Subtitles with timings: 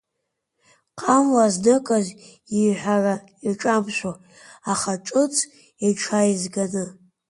[1.01, 2.05] Ҟамла азныказ
[2.59, 3.15] ииҳәара
[3.49, 4.11] иҿамшәо,
[4.71, 5.35] аха ҿыц
[5.87, 6.85] иҽааизганы.